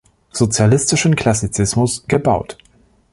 Sozialistischen 0.31 1.15
Klassizismus 1.15 2.07
gebaut. 2.07 2.57